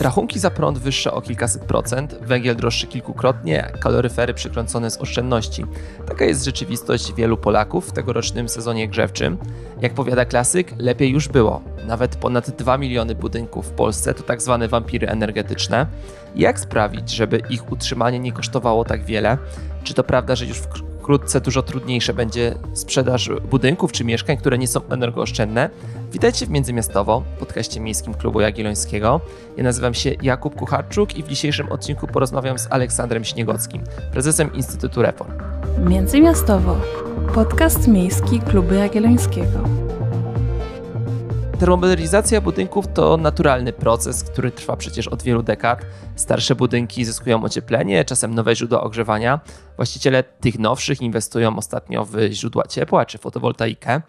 [0.00, 5.64] Rachunki za prąd wyższe o kilkaset procent, węgiel droższy kilkukrotnie, kaloryfery przykręcone z oszczędności.
[6.06, 9.38] Taka jest rzeczywistość wielu Polaków w tegorocznym sezonie grzewczym.
[9.80, 11.62] Jak powiada klasyk, lepiej już było.
[11.86, 15.86] Nawet ponad 2 miliony budynków w Polsce to tak zwane wampiry energetyczne.
[16.36, 19.38] Jak sprawić, żeby ich utrzymanie nie kosztowało tak wiele?
[19.84, 20.60] Czy to prawda, że już
[21.10, 25.70] wkrótce dużo trudniejsze będzie sprzedaż budynków czy mieszkań, które nie są energooszczędne?
[26.12, 29.20] Witajcie w Międzymiastowo, podcaście Miejskim Klubu Jagiellońskiego.
[29.56, 33.82] Ja nazywam się Jakub Kucharczuk i w dzisiejszym odcinku porozmawiam z Aleksandrem Śniegockim,
[34.12, 35.32] prezesem Instytutu Reform.
[35.88, 36.76] Międzymiastowo,
[37.34, 39.89] podcast miejski Klubu Jagiellońskiego.
[41.60, 45.86] Termomodernizacja budynków to naturalny proces, który trwa przecież od wielu dekad.
[46.16, 49.40] Starsze budynki zyskują ocieplenie, czasem nowe źródła ogrzewania.
[49.76, 54.00] Właściciele tych nowszych inwestują ostatnio w źródła ciepła czy fotowoltaikę.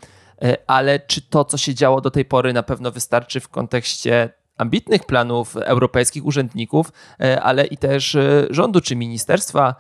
[0.42, 4.30] E, ale czy to, co się działo do tej pory, na pewno wystarczy w kontekście
[4.58, 9.76] ambitnych planów europejskich urzędników, e, ale i też e, rządu czy Ministerstwa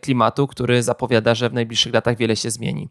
[0.00, 2.88] Klimatu, który zapowiada, że w najbliższych latach wiele się zmieni.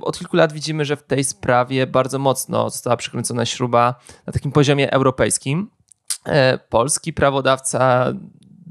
[0.00, 3.94] Od kilku lat widzimy, że w tej sprawie bardzo mocno została przykręcona śruba
[4.26, 5.70] na takim poziomie europejskim.
[6.68, 8.12] Polski prawodawca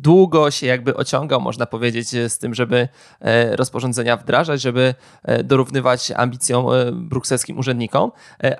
[0.03, 2.87] długo się jakby ociągał, można powiedzieć, z tym, żeby
[3.21, 8.11] e, rozporządzenia wdrażać, żeby e, dorównywać ambicjom e, brukselskim urzędnikom,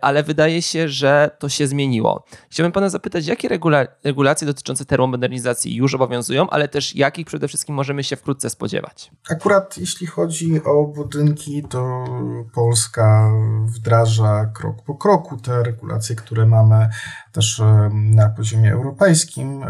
[0.02, 2.26] ale wydaje się, że to się zmieniło.
[2.50, 7.76] Chciałbym pana zapytać, jakie regula regulacje dotyczące termomodernizacji już obowiązują, ale też jakich przede wszystkim
[7.76, 9.12] możemy się wkrótce spodziewać?
[9.30, 12.06] Akurat jeśli chodzi o budynki, to
[12.54, 13.32] Polska
[13.76, 16.90] wdraża krok po kroku te regulacje, które mamy
[17.32, 17.62] też
[17.94, 19.66] na poziomie europejskim.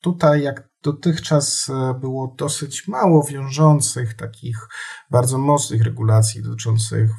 [0.00, 4.68] Tutaj, jak dotychczas e, było dosyć mało wiążących, takich
[5.10, 7.10] bardzo mocnych regulacji dotyczących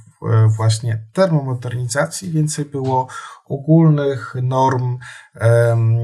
[0.57, 3.07] właśnie termomodernizacji, więcej było
[3.45, 4.97] ogólnych norm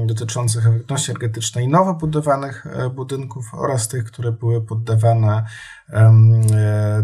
[0.06, 5.44] dotyczących efektywności energetycznej nowo budowanych e, budynków oraz tych, które były poddawane
[5.90, 6.12] e,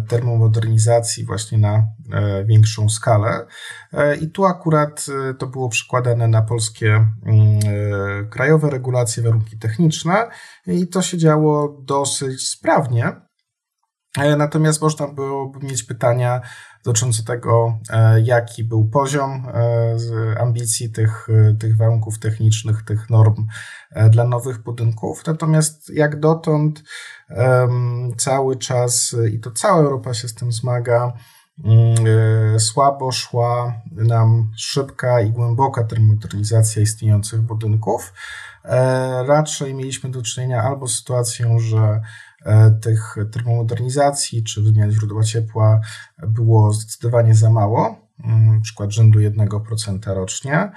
[0.09, 3.47] termomodernizacji właśnie na e, większą skalę.
[4.21, 5.07] I tu akurat
[5.39, 7.61] to było przykładane na polskie mm,
[8.31, 10.29] krajowe regulacje, warunki techniczne
[10.67, 13.13] i to się działo dosyć sprawnie.
[14.37, 16.41] Natomiast można byłoby mieć pytania
[16.85, 23.47] dotyczące tego, e, jaki był poziom e, ambicji tych, e, tych warunków technicznych, tych norm
[24.11, 25.27] dla nowych budynków.
[25.27, 26.83] Natomiast jak dotąd
[28.17, 31.13] cały czas, i to cała Europa się z tym zmaga,
[31.65, 38.13] mm, słabo szła nam szybka i głęboka termomodernizacja istniejących budynków.
[39.27, 42.01] Raczej mieliśmy do czynienia albo z sytuacją, że
[42.83, 45.81] tych termomodernizacji czy wymiany źródła ciepła
[46.19, 50.73] było zdecydowanie za mało, mm, przykład rzędu 1% rocznie, e,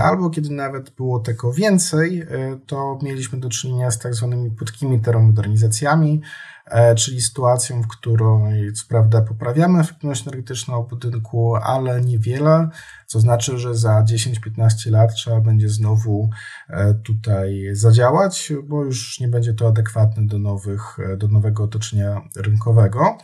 [0.00, 2.26] albo kiedy nawet było tego więcej, e,
[2.66, 6.22] to mieliśmy do czynienia z tak zwanymi płytkimi termomodernizacjami,
[6.70, 12.68] E, czyli sytuacją, w której co prawda poprawiamy efektywność energetyczną budynku, ale niewiele,
[13.06, 16.30] co znaczy, że za 10-15 lat trzeba będzie znowu
[16.68, 22.22] e, tutaj zadziałać, bo już nie będzie to adekwatne do, nowych, e, do nowego otoczenia
[22.36, 23.18] rynkowego.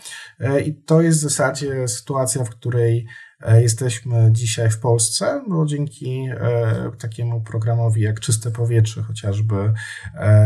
[0.66, 3.06] I to jest w zasadzie sytuacja, w której
[3.54, 6.28] jesteśmy dzisiaj w Polsce, bo dzięki
[6.98, 9.72] takiemu programowi jak Czyste Powietrze, chociażby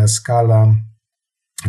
[0.07, 0.75] skala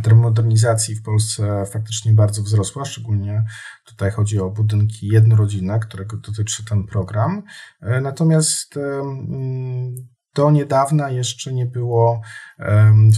[0.04, 3.44] termomodernizacji w Polsce faktycznie bardzo wzrosła, szczególnie
[3.86, 7.44] tutaj chodzi o budynki jednorodzinne, którego dotyczy ten program.
[7.82, 8.76] E, natomiast
[10.36, 12.22] do niedawna jeszcze nie było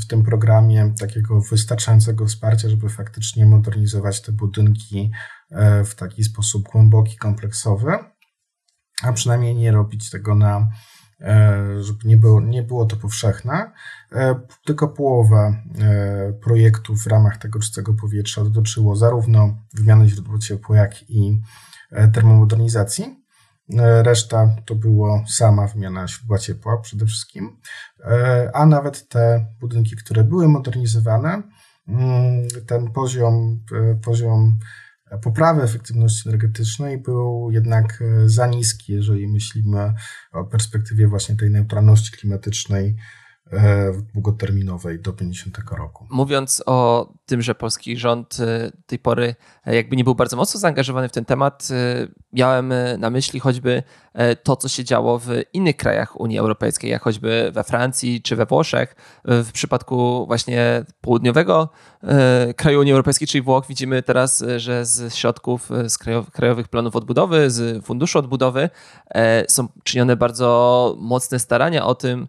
[0.02, 5.12] w tym programie takiego wystarczającego wsparcia, żeby faktycznie modernizować te budynki
[5.52, 7.92] e, w taki sposób głęboki, kompleksowy,
[9.04, 11.01] a przynajmniej nie robić tego na E,
[11.80, 13.72] żeby nie było, nie było to powszechne.
[14.12, 20.78] E, tylko połowa e, projektów w ramach tego czystego powietrza dotyczyło zarówno wymiany źródła ciepła,
[20.78, 21.42] jak i
[22.14, 23.22] termomodernizacji.
[24.02, 27.58] Reszta to było sama wymiana źródła ciepła przede wszystkim,
[28.54, 31.42] a nawet te budynki, które były modernizowane,
[31.88, 33.60] mm, ten poziom,
[34.04, 34.60] poziom
[35.18, 39.94] poprawy efektywności energetycznej był jednak e, za niski, jeżeli myślimy
[40.32, 42.96] o perspektywie właśnie tej neutralności klimatycznej
[44.14, 46.08] długoterminowej do 50 roku.
[46.10, 51.10] Mówiąc o tym, że polski rząd e, tej pory jakby nie był bardzo mocno zaangażowany
[51.10, 51.68] w ten temat,
[52.34, 53.84] miałem na myśli choćby
[54.44, 58.46] to, co się działo w innych krajach Unii Europejskiej, jak choćby we Francji czy we
[58.46, 58.96] Włoszech.
[59.26, 61.70] W przypadku właśnie południowego
[62.04, 65.98] E, kraju Unii Europejskiej, czyli Włoch, widzimy teraz, e, że z środków e, z
[66.32, 68.70] krajowych planów odbudowy, z funduszu odbudowy
[69.48, 72.28] są czynione bardzo mocne starania o tym,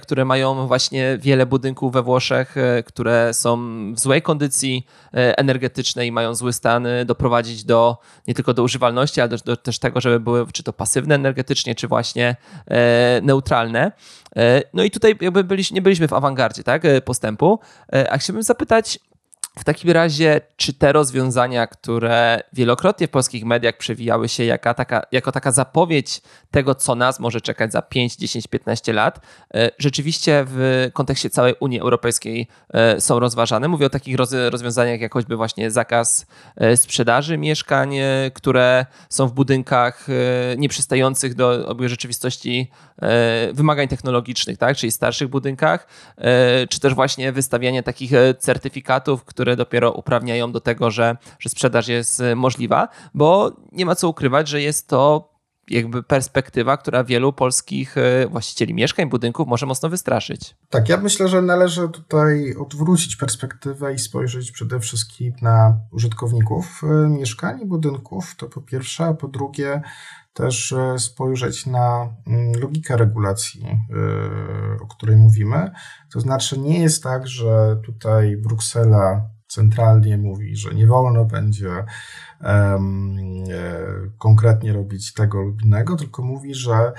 [0.00, 2.54] które mają właśnie wiele budynków we Włoszech,
[2.86, 3.58] które są
[3.94, 7.98] w złej kondycji energetycznej i mają zły stan, doprowadzić do
[8.28, 11.74] nie tylko do używalności, ale też, do, też tego, żeby były czy to pasywne energetycznie,
[11.74, 12.36] czy właśnie
[13.22, 13.92] neutralne.
[14.74, 17.58] No i tutaj jakby byliśmy, nie byliśmy w awangardzie tak, postępu.
[18.10, 18.98] A chciałbym zapytać,
[19.58, 25.02] w takim razie, czy te rozwiązania, które wielokrotnie w polskich mediach przewijały się jaka taka,
[25.12, 29.20] jako taka zapowiedź tego, co nas może czekać za 5, 10, 15 lat,
[29.54, 33.68] e, rzeczywiście w kontekście całej Unii Europejskiej e, są rozważane?
[33.68, 34.16] Mówię o takich
[34.50, 36.26] rozwiązaniach jak choćby właśnie zakaz
[36.56, 37.94] e, sprzedaży mieszkań,
[38.34, 40.06] które są w budynkach
[40.58, 42.70] nieprzystających do rzeczywistości
[43.52, 44.76] wymagań technologicznych, tak?
[44.76, 45.86] czyli starszych budynkach,
[46.68, 52.20] czy też właśnie wystawianie takich certyfikatów, które dopiero uprawniają do tego, że, że sprzedaż jest
[52.20, 55.30] y, możliwa, bo nie ma co ukrywać, że jest to
[55.68, 60.56] jakby perspektywa, która wielu polskich y, właścicieli mieszkań, budynków może mocno wystraszyć.
[60.70, 67.08] Tak, ja myślę, że należy tutaj odwrócić perspektywę i spojrzeć przede wszystkim na użytkowników y,
[67.08, 69.82] mieszkań i budynków, to po pierwsze, a po drugie
[70.32, 73.66] też spojrzeć na mm, logikę regulacji,
[74.80, 75.70] o której mówimy.
[76.12, 81.84] To znaczy, nie jest tak, że tutaj Bruksela centralnie mówi, że nie wolno będzie
[82.40, 83.16] um,
[84.18, 86.92] konkretnie robić tego lub innego, tylko mówi, że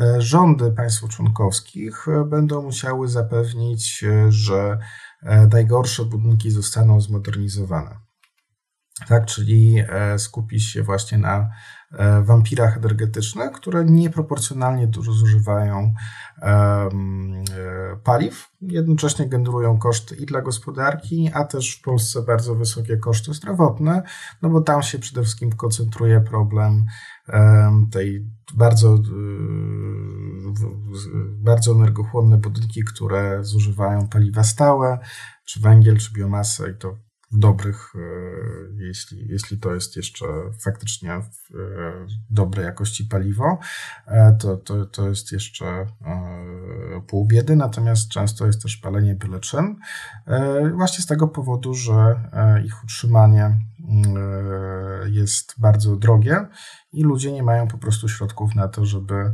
[0.00, 4.78] e, rządy państw członkowskich e, będą musiały zapewnić, że
[5.52, 8.03] najgorsze budynki zostaną zmodernizowane.
[9.08, 9.76] Tak, czyli
[10.18, 11.50] skupić się właśnie na
[12.22, 15.94] wampirach energetycznych, które nieproporcjonalnie dużo zużywają
[18.04, 24.02] paliw, jednocześnie generują koszty i dla gospodarki, a też w Polsce bardzo wysokie koszty zdrowotne,
[24.42, 26.84] no bo tam się przede wszystkim koncentruje problem
[27.90, 28.98] tej bardzo,
[31.36, 34.98] bardzo energochłonne budynki, które zużywają paliwa stałe,
[35.44, 36.96] czy węgiel, czy biomasę i to
[37.38, 37.98] dobrych, e,
[38.76, 40.26] jeśli, jeśli to jest jeszcze
[40.64, 41.22] faktycznie e,
[42.30, 43.58] dobrej jakości paliwo,
[44.06, 45.86] e, to, to, to jest jeszcze
[47.06, 49.76] pół biedy, natomiast często jest też palenie byle czym.
[50.74, 52.30] Właśnie z tego powodu, że
[52.64, 53.58] ich utrzymanie
[55.06, 56.46] jest bardzo drogie
[56.92, 59.32] i ludzie nie mają po prostu środków na to, żeby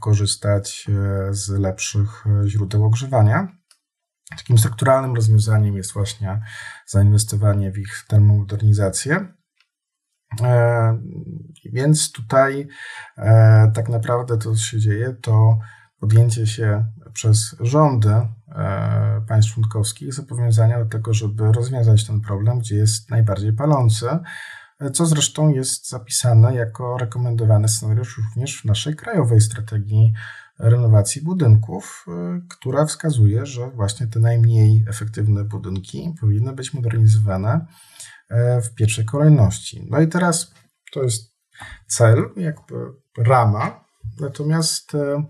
[0.00, 0.86] korzystać
[1.30, 3.48] z lepszych źródeł ogrzewania.
[4.30, 6.40] Takim strukturalnym rozwiązaniem jest właśnie
[6.86, 9.26] zainwestowanie w ich termomodernizację.
[10.42, 10.98] E,
[11.64, 12.68] więc tutaj
[13.18, 15.58] e, tak naprawdę to, co się dzieje, to
[16.00, 18.14] podjęcie się przez rządy
[18.48, 24.06] e, państw członkowskich zobowiązania do tego, żeby rozwiązać ten problem, gdzie jest najbardziej palący,
[24.92, 30.12] co zresztą jest zapisane jako rekomendowany scenariusz również w naszej krajowej strategii
[30.58, 37.66] renowacji budynków, y, która wskazuje, że właśnie te najmniej efektywne budynki powinny być modernizowane
[38.28, 39.86] e, w pierwszej kolejności.
[39.90, 40.54] No i teraz
[40.92, 41.36] to jest
[41.86, 42.74] cel, jakby
[43.18, 43.84] rama,
[44.20, 45.24] natomiast e,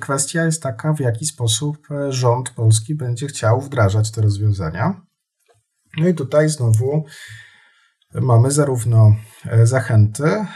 [0.00, 5.06] kwestia jest taka, w jaki sposób rząd polski będzie chciał wdrażać te rozwiązania.
[5.96, 7.04] No i tutaj znowu
[8.20, 9.16] mamy zarówno
[9.46, 10.46] e, zachęty, e,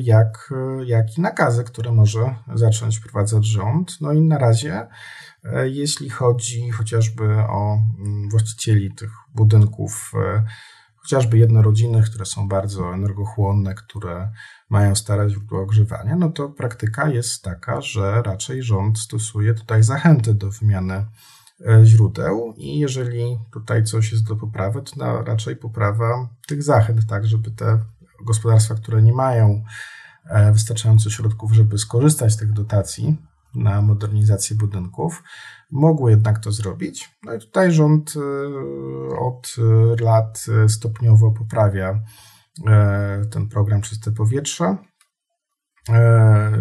[0.00, 4.00] jak, e, jak i nakazy, które może zacząć wprowadzać rząd.
[4.00, 4.86] No i na razie,
[5.64, 10.12] jeśli chodzi chociażby o mm, właścicieli tych budynków,
[10.96, 14.32] chociażby jednorodzinnych, które są bardzo energochłonne, które
[14.68, 20.34] mają stare źródła ogrzewania, no to praktyka jest taka, że raczej rząd stosuje tutaj zachęty
[20.34, 21.06] do wymiany
[21.84, 27.50] źródeł i jeżeli tutaj coś jest do poprawy, to raczej poprawa tych zachęt, tak, żeby
[27.50, 27.80] te
[28.26, 29.64] gospodarstwa, które nie mają
[30.24, 33.16] e, wystarczająco środków, żeby skorzystać z tych dotacji
[33.54, 35.22] na modernizację budynków,
[35.70, 37.10] mogły jednak to zrobić.
[37.22, 39.56] No i tutaj rząd e, od
[40.00, 42.00] lat stopniowo poprawia
[43.30, 44.76] ten program Czyste Powietrze.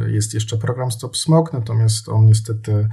[0.08, 2.90] Jest jeszcze program Stop Smog, natomiast on niestety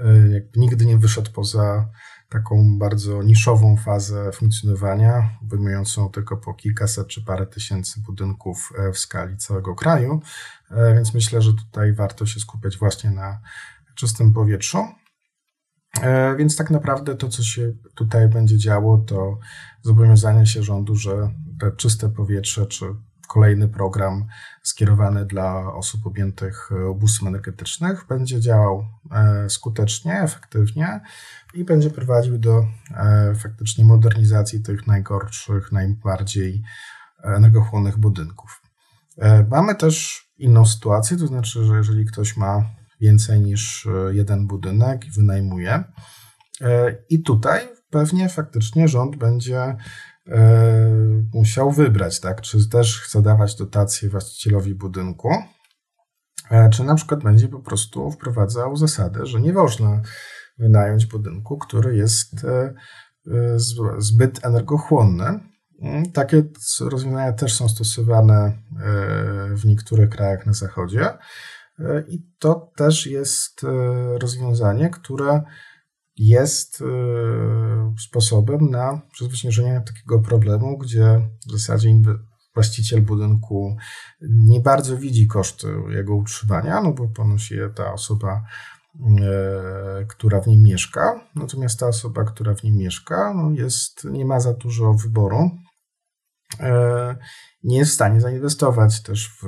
[0.00, 1.88] E, nigdy nie wyszedł poza
[2.28, 8.98] taką bardzo niszową fazę funkcjonowania, obejmującą tylko po kilkaset czy parę tysięcy budynków e, w
[8.98, 10.20] skali całego kraju.
[10.70, 13.40] E, więc myślę, że tutaj warto się skupiać właśnie na
[13.94, 14.78] czystym powietrzu.
[16.38, 19.38] Więc tak naprawdę to, co się tutaj będzie działo, to
[19.82, 22.84] zobowiązanie się rządu, że te czyste powietrze czy
[23.30, 24.24] kolejny program
[24.62, 31.00] skierowany dla osób objętych ubóstwem energetycznych będzie działał e, skutecznie, efektywnie
[31.54, 36.62] i będzie prowadził do e, faktycznie modernizacji tych najgorszych, najbardziej
[37.24, 38.62] energochłonnych budynków.
[39.18, 42.64] E, mamy też inną sytuację, to znaczy, że jeżeli ktoś ma
[43.00, 45.84] więcej niż jeden budynek i wynajmuje.
[47.08, 49.76] I tutaj pewnie faktycznie rząd będzie
[51.34, 52.40] musiał wybrać, tak?
[52.40, 55.28] czy też chce dawać dotację właścicielowi budynku,
[56.72, 60.02] czy na przykład będzie po prostu wprowadzał zasadę, że nie można
[60.58, 62.46] wynająć budynku, który jest
[63.98, 65.40] zbyt energochłonny.
[65.82, 66.42] Mm, takie
[66.80, 68.52] rozwiązania też są stosowane e,
[69.54, 71.08] w niektórych krajach na zachodzie.
[71.78, 73.68] E, I to też jest e,
[74.18, 75.42] rozwiązanie, które
[76.28, 76.82] jest
[77.98, 82.02] sposobem na przezwyciężenie takiego problemu, gdzie w zasadzie
[82.54, 83.76] właściciel budynku
[84.22, 88.42] nie bardzo widzi koszty jego utrzymania, no bo ponosi je ta osoba
[89.22, 91.20] E, która w nim mieszka.
[91.34, 95.50] Natomiast ta osoba, która w nim mieszka, no jest, nie ma za dużo wyboru.
[96.60, 97.16] E,
[97.62, 99.44] nie jest w stanie zainwestować też w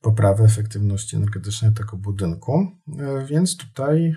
[0.00, 2.66] poprawę efektywności energetycznej tego budynku.
[3.26, 4.16] Więc tutaj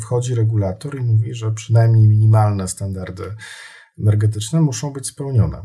[0.00, 3.34] wchodzi regulator i mówi, że przynajmniej minimalne standardy
[3.98, 5.62] energetyczne muszą być spełnione.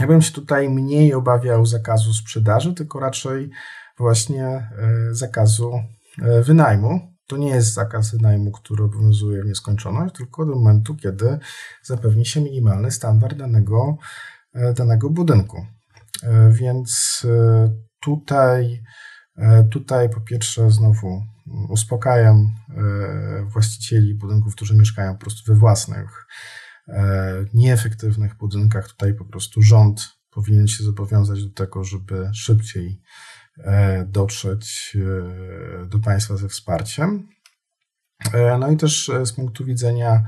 [0.00, 3.50] Ja bym się tutaj mniej obawiał zakazu sprzedaży, tylko raczej
[3.98, 4.70] właśnie
[5.10, 5.72] zakazu
[6.18, 7.00] E, wynajmu.
[7.26, 11.38] To nie jest zakaz wynajmu, który obowiązuje w nieskończoność, tylko do momentu, kiedy
[11.82, 13.96] zapewni się minimalny standard danego,
[14.54, 15.66] e, danego budynku.
[16.22, 17.22] E, więc
[18.00, 18.82] tutaj,
[19.70, 21.26] tutaj po pierwsze znowu
[21.68, 22.54] uspokajam
[23.46, 26.26] właścicieli budynków, którzy mieszkają po prostu we własnych,
[27.54, 28.88] nieefektywnych budynkach.
[28.88, 33.02] Tutaj po prostu rząd powinien się zobowiązać do tego, żeby szybciej
[33.58, 37.28] E, dotrzeć e, do państwa ze wsparciem.
[38.32, 40.22] E, no i też z punktu widzenia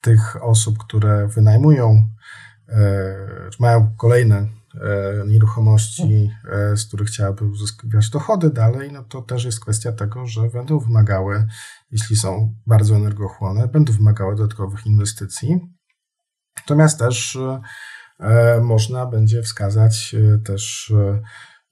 [0.00, 2.08] tych osób, które wynajmują,
[3.60, 4.46] mają kolejne
[5.26, 6.30] nieruchomości,
[6.76, 11.46] z których chciałaby uzyskiwać dochody dalej, no to też jest kwestia tego, że będą wymagały,
[11.90, 15.60] jeśli są bardzo energochłonne, będą wymagały dodatkowych inwestycji.
[16.56, 17.38] Natomiast też
[18.60, 20.92] można będzie wskazać też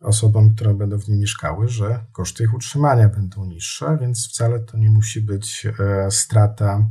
[0.00, 4.78] osobom, które będą w nim mieszkały, że koszty ich utrzymania będą niższe, więc wcale to
[4.78, 6.90] nie musi być e, strata,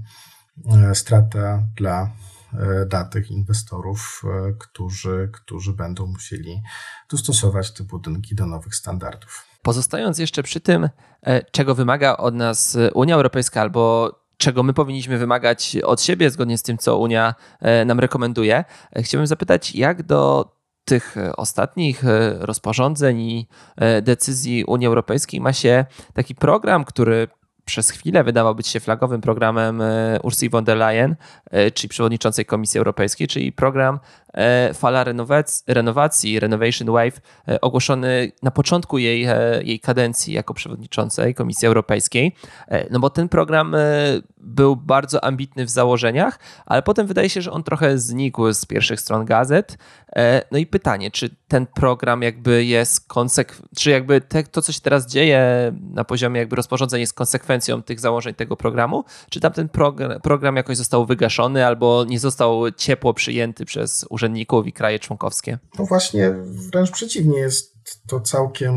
[0.71, 2.09] e, strata dla, e,
[2.89, 4.23] dla tych inwestorów,
[4.59, 6.61] którzy, którzy będą musieli
[7.09, 9.45] dostosować te budynki do nowych standardów.
[9.61, 10.89] Pozostając jeszcze przy tym,
[11.51, 16.63] czego wymaga od nas Unia Europejska albo czego my powinniśmy wymagać od siebie, zgodnie z
[16.63, 17.35] tym, co Unia
[17.85, 18.63] nam rekomenduje,
[18.95, 20.51] chciałbym zapytać, jak do
[20.89, 27.27] tych e, ostatnich e, rozporządzeń i e, decyzji Unii Europejskiej ma się taki program, który
[27.69, 29.81] przez chwilę wydawał być się flagowym programem
[30.23, 31.15] Ursula von der Leyen,
[31.73, 33.99] czyli przewodniczącej Komisji Europejskiej, czyli program
[34.73, 35.05] Fala
[35.67, 37.21] Renowacji, Renovation Wave,
[37.61, 39.27] ogłoszony na początku jej,
[39.61, 42.35] jej kadencji jako przewodniczącej Komisji Europejskiej.
[42.91, 43.75] No bo ten program
[44.37, 49.01] był bardzo ambitny w założeniach, ale potem wydaje się, że on trochę znikł z pierwszych
[49.01, 49.77] stron gazet.
[50.15, 54.71] E, no i pytanie, czy ten program jakby jest konsekwencją, czy jakby te, to, co
[54.71, 59.51] się teraz dzieje na poziomie jakby rozporządzeń jest konsekwencją tych założeń tego programu, czy tam
[59.51, 64.99] ten program, program jakoś został wygaszony albo nie został ciepło przyjęty przez urzędników i kraje
[64.99, 65.59] członkowskie?
[65.79, 66.31] No właśnie,
[66.71, 68.73] wręcz przeciwnie, jest to całkiem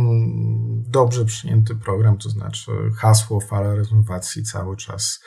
[0.88, 5.20] dobrze przyjęty program, to znaczy hasło fala renowacji cały czas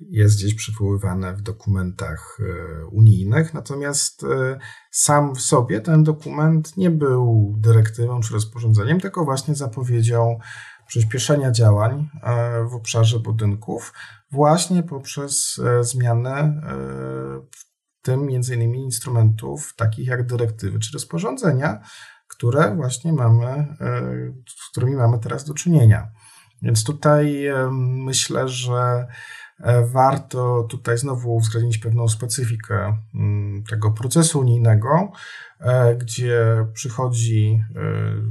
[0.00, 4.58] jest gdzieś przywoływane w dokumentach e, unijnych, natomiast e,
[4.90, 10.38] sam w sobie ten dokument nie był dyrektywą czy rozporządzeniem, tylko właśnie zapowiedzią
[10.86, 13.92] przyspieszenia działań e, w obszarze budynków,
[14.30, 16.62] właśnie poprzez zmianę
[17.56, 17.69] w
[18.02, 21.80] tym innymi instrumentów takich jak dyrektywy czy rozporządzenia,
[22.28, 23.76] które właśnie mamy,
[24.46, 26.08] z którymi mamy teraz do czynienia.
[26.62, 29.06] Więc tutaj myślę, że
[29.62, 35.12] E, warto tutaj znowu uwzględnić pewną specyfikę mm, tego procesu unijnego,
[35.60, 37.80] e, gdzie przychodzi e,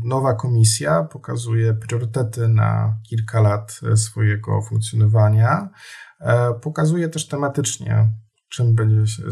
[0.04, 5.70] nowa komisja, pokazuje priorytety na kilka lat swojego funkcjonowania,
[6.62, 8.14] pokazuje też tematycznie,
[8.50, 9.24] czym będzie się,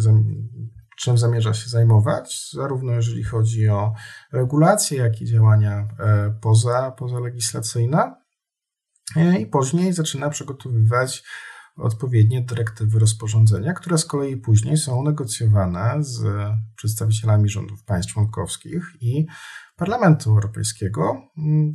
[0.97, 3.93] czym zamierza się zajmować, zarówno jeżeli chodzi o
[4.31, 5.87] regulacje, jak i działania
[6.41, 8.15] poza, pozalegislacyjne.
[9.39, 11.23] I później zaczyna przygotowywać
[11.77, 16.25] odpowiednie dyrektywy rozporządzenia, które z kolei później są negocjowane z
[16.75, 19.25] przedstawicielami rządów państw członkowskich i
[19.75, 21.21] Parlamentu Europejskiego,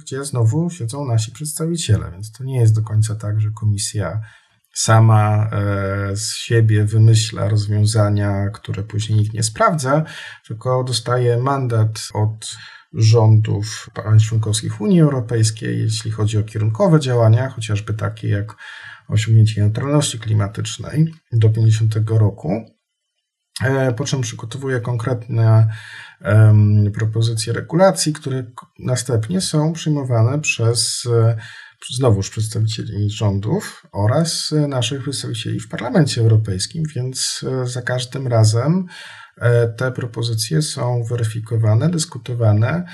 [0.00, 4.20] gdzie znowu siedzą nasi przedstawiciele, więc to nie jest do końca tak, że komisja
[4.72, 10.04] sama e, z siebie wymyśla rozwiązania, które później nikt nie sprawdza,
[10.46, 12.56] tylko dostaje mandat od
[12.94, 18.56] rządów państw członkowskich Unii Europejskiej, jeśli chodzi o kierunkowe działania, chociażby takie jak
[19.08, 22.64] osiągnięcie neutralności klimatycznej do 50 roku.
[23.64, 25.68] E, po czym przygotowuje konkretne
[26.24, 28.44] um, propozycje regulacji, które
[28.78, 31.08] następnie są przyjmowane przez
[31.90, 38.86] znowuż przedstawicieli rządów oraz naszych przedstawicieli w Parlamencie Europejskim, więc e, za każdym razem
[39.76, 42.84] te propozycje są weryfikowane, dyskutowane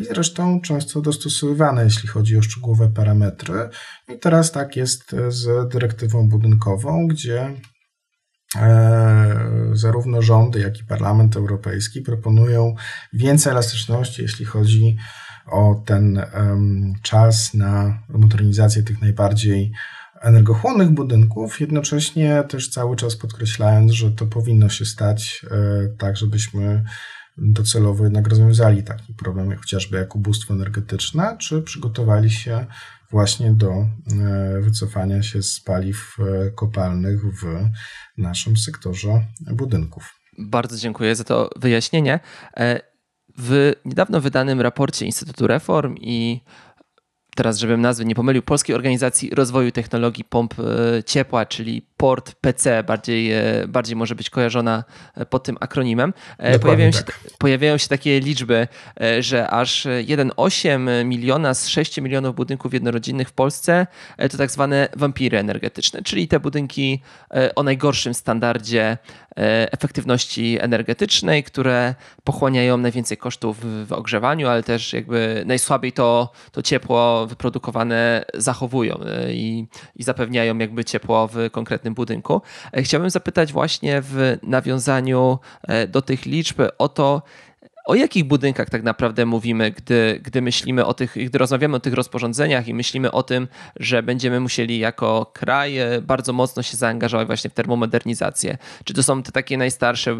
[0.00, 3.68] i zresztą często dostosowywane, jeśli chodzi o szczegółowe parametry.
[4.08, 7.56] I teraz tak jest z dyrektywą budynkową, gdzie
[8.56, 12.74] E, zarówno rządy, jak i Parlament Europejski proponują
[13.12, 15.31] więcej elastyczności, jeśli chodzi o
[15.84, 16.22] ten
[17.02, 19.72] czas na modernizację tych najbardziej
[20.22, 26.84] energochłonnych budynków, jednocześnie też cały czas podkreślając, że to powinno się stać e, tak, żebyśmy
[27.38, 32.66] docelowo jednak rozwiązali taki problem, jak chociażby jak ubóstwo energetyczne, czy przygotowali się
[33.10, 33.88] właśnie do e,
[34.60, 37.68] wycofania się z paliw e, kopalnych w
[38.18, 40.14] naszym sektorze budynków.
[40.38, 42.20] Bardzo dziękuję za to wyjaśnienie.
[43.38, 46.40] E, w niedawno wydanym raporcie Instytutu Reform i
[47.36, 50.54] teraz żebym nazwy nie pomylił, Polskiej Organizacji Rozwoju Technologii Pomp
[51.06, 56.12] Ciepła, czyli PORT PC, bardziej, e, bardziej może być kojarzona e, pod tym akronimem.
[56.38, 57.06] E, pojawiają, tak.
[57.06, 58.68] się, pojawiają się takie liczby,
[59.20, 63.86] że aż 1,8 miliona z 6 milionów budynków jednorodzinnych w Polsce
[64.30, 67.02] to tak zwane wampiry energetyczne, czyli te budynki
[67.56, 68.98] o najgorszym standardzie
[69.70, 71.94] efektywności energetycznej, które
[72.24, 79.66] pochłaniają najwięcej kosztów w ogrzewaniu, ale też jakby najsłabiej to, to ciepło wyprodukowane zachowują i,
[79.96, 82.42] i zapewniają jakby ciepło w konkretnym budynku.
[82.72, 87.22] E, chciałbym zapytać właśnie w nawiązaniu e, do tych liczb o to,
[87.84, 91.94] o jakich budynkach tak naprawdę mówimy, gdy, gdy myślimy o tych, gdy rozmawiamy o tych
[91.94, 97.26] rozporządzeniach i myślimy o tym, że będziemy musieli jako kraj e, bardzo mocno się zaangażować
[97.26, 98.58] właśnie w termomodernizację?
[98.84, 100.16] Czy to są te takie najstarsze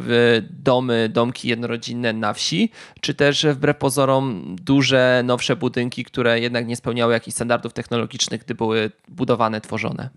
[0.50, 2.70] domy, domki jednorodzinne na wsi,
[3.00, 8.54] czy też wbrew pozorom duże, nowsze budynki, które jednak nie spełniały jakichś standardów technologicznych, gdy
[8.54, 10.10] były budowane, tworzone?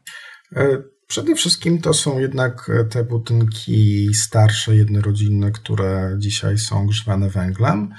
[1.08, 7.94] Przede wszystkim to są jednak e, te budynki starsze, jednorodzinne, które dzisiaj są ogrzewane węglem.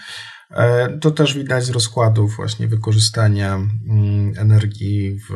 [0.51, 5.33] E, to też widać z rozkładów właśnie wykorzystania mm, energii w,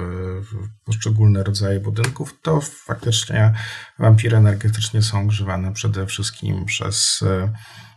[0.85, 2.35] poszczególne rodzaje budynków.
[2.43, 3.55] To faktycznie
[3.99, 7.53] wampiry energetycznie są ogrzewane przede wszystkim przez e,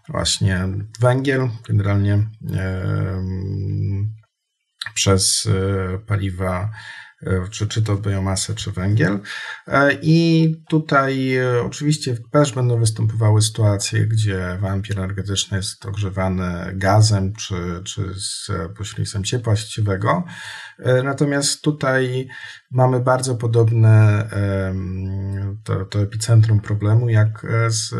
[0.09, 0.67] właśnie
[0.99, 2.29] węgiel, generalnie
[4.93, 5.47] przez
[6.07, 6.71] paliwa
[7.51, 9.19] czy, czy to biomasę, czy węgiel.
[9.67, 17.33] E, I tutaj e, oczywiście też będą występowały sytuacje, gdzie wampir energetyczny jest ogrzewany gazem,
[17.33, 20.23] czy, czy z pośrednictwem ciepła sieciowego.
[21.03, 22.27] Natomiast tutaj
[22.71, 24.27] mamy bardzo podobne
[25.63, 27.95] to, to epicentrum problemu jak z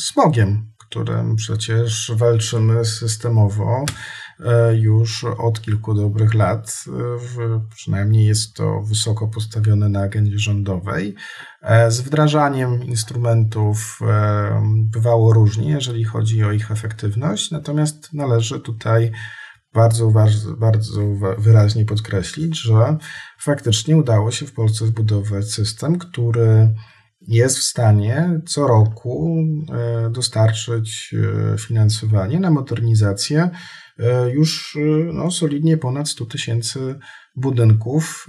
[0.00, 4.25] smogiem, którym przecież walczymy systemowo E,
[4.74, 6.84] już od kilku dobrych lat.
[6.88, 11.14] E, przynajmniej jest to wysoko postawione na agendzie rządowej.
[11.62, 14.00] E, z wdrażaniem instrumentów
[14.66, 19.12] bywało różnie, jeżeli chodzi o ich efektywność, natomiast należy tutaj
[19.74, 20.12] bardzo,
[20.58, 21.00] bardzo
[21.38, 22.96] wyraźnie podkreślić, że
[23.40, 26.74] faktycznie udało się w Polsce zbudować system, który
[27.20, 29.36] jest w stanie co roku
[30.10, 31.14] dostarczyć
[31.58, 33.50] finansowanie na modernizację E,
[34.34, 36.98] już e, no, solidnie ponad 100 tysięcy
[37.36, 38.26] budynków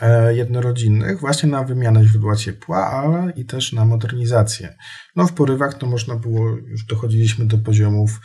[0.00, 4.76] e, jednorodzinnych właśnie na wymianę źródła ciepła, ale i też na modernizację.
[5.16, 8.20] No w porywach to można było, już dochodziliśmy do poziomów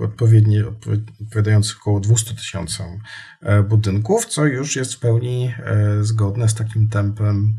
[0.00, 2.86] odpowiednio odpowiadających około 200 tysiącom
[3.68, 5.54] budynków, co już jest w pełni
[6.00, 7.56] zgodne z takim tempem,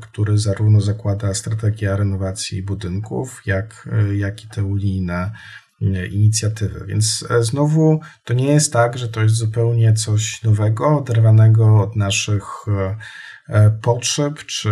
[0.00, 5.30] który zarówno zakłada strategia renowacji budynków, jak, jak i te unijne
[5.80, 6.84] inicjatywy.
[6.86, 11.96] Więc e, znowu to nie jest tak, że to jest zupełnie coś nowego, oderwanego od
[11.96, 12.96] naszych e,
[13.48, 14.70] e, potrzeb czy,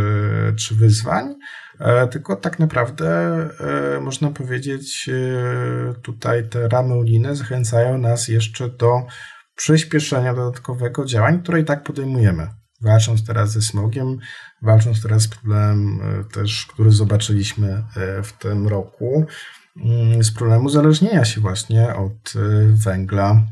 [0.57, 1.35] czy wyzwań,
[2.11, 3.09] tylko tak naprawdę
[4.01, 5.11] można powiedzieć,
[6.03, 9.03] tutaj te ramy unijne zachęcają nas jeszcze do
[9.57, 12.49] przyspieszenia dodatkowego działań, które i tak podejmujemy.
[12.81, 14.19] Walcząc teraz ze smogiem,
[14.63, 16.01] walcząc teraz z problemem
[16.33, 17.83] też, który zobaczyliśmy
[18.23, 19.27] w tym roku,
[20.21, 22.39] z problemu uzależnienia się właśnie od e,
[22.73, 23.47] węgla,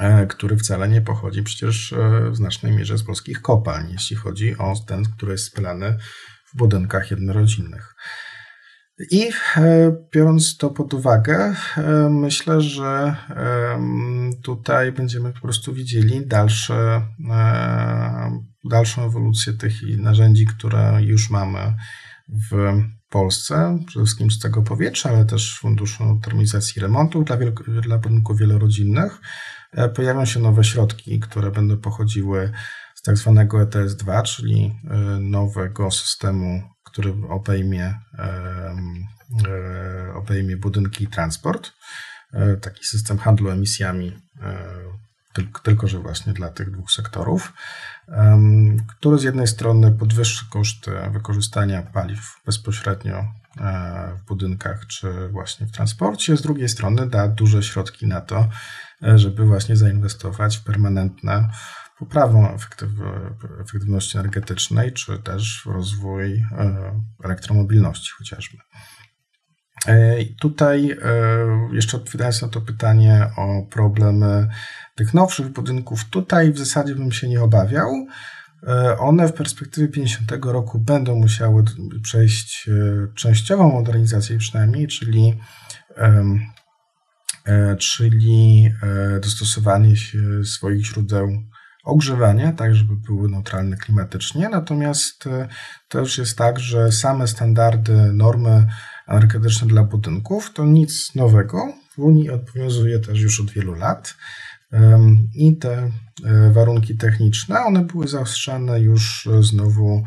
[0.00, 4.58] e, który wcale nie pochodzi przecież e, w znacznej mierze z polskich kopalń, jeśli chodzi
[4.58, 5.96] o ten, który jest spalany
[6.52, 7.94] w budynkach jednorodzinnych.
[9.10, 9.30] I
[10.14, 11.54] biorąc to pod uwagę,
[12.10, 13.16] myślę, że
[14.42, 17.02] tutaj będziemy po prostu widzieli dalsze,
[18.64, 21.74] dalszą ewolucję tych narzędzi, które już mamy
[22.50, 27.36] w Polsce, przede wszystkim z tego powietrza, ale też Funduszu Termizacji i Remontów dla,
[27.82, 29.20] dla budynków wielorodzinnych.
[29.72, 32.52] E, pojawią się nowe środki, które będą pochodziły
[32.94, 38.76] z tak zwanego ETS-2, czyli e, nowego systemu, który obejmie, e,
[40.14, 41.72] obejmie budynki i transport.
[42.60, 44.16] Taki system handlu emisjami,
[45.62, 47.52] tylko że właśnie dla tych dwóch sektorów
[48.88, 55.72] który z jednej strony podwyższy koszty wykorzystania paliw bezpośrednio e, w budynkach czy właśnie w
[55.72, 58.48] transporcie, z drugiej strony da duże środki na to,
[59.02, 61.48] e, żeby właśnie zainwestować w permanentne
[61.98, 62.56] poprawę
[63.60, 68.58] efektywności energetycznej, czy też w rozwój e, elektromobilności chociażby.
[70.40, 70.96] Tutaj
[71.72, 74.48] jeszcze odpowiadając na to pytanie o problemy
[74.94, 78.06] tych nowszych budynków tutaj w zasadzie bym się nie obawiał.
[78.66, 81.64] E, one w perspektywie 50 roku będą musiały
[82.02, 82.72] przejść e,
[83.14, 85.38] częściową modernizację przynajmniej, czyli,
[87.46, 88.70] e, czyli
[89.22, 91.28] dostosowanie się swoich źródeł
[91.84, 94.48] ogrzewania, tak żeby były neutralne klimatycznie.
[94.48, 95.24] Natomiast
[95.88, 98.66] to już jest tak, że same standardy, normy
[99.08, 101.72] energetyczne dla budynków to nic nowego.
[101.94, 104.14] W Unii obowiązuje też już od wielu lat.
[105.34, 105.90] I te
[106.24, 110.04] e, warunki techniczne, one były zaostrzane już znowu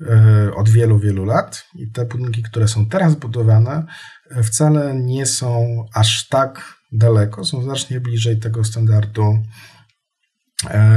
[0.00, 1.64] e, od wielu, wielu lat.
[1.74, 3.84] I te budynki, które są teraz budowane,
[4.30, 9.38] e, wcale nie są aż tak daleko, są znacznie bliżej tego standardu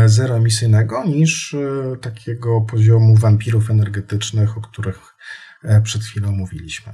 [0.06, 1.56] zeroemisyjnego niż
[2.02, 5.16] takiego poziomu wampirów energetycznych, o których
[5.84, 6.94] przed chwilą mówiliśmy.